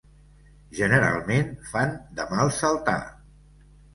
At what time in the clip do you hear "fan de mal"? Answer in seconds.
1.73-2.51